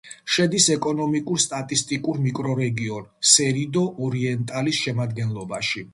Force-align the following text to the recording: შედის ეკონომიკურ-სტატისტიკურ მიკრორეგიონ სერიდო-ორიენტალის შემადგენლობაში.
შედის 0.35 0.65
ეკონომიკურ-სტატისტიკურ 0.75 2.21
მიკრორეგიონ 2.23 3.07
სერიდო-ორიენტალის 3.33 4.85
შემადგენლობაში. 4.87 5.89